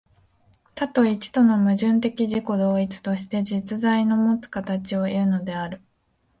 [0.73, 5.79] 多と一との矛盾的自己同一として、実在のもつ形をいうのである。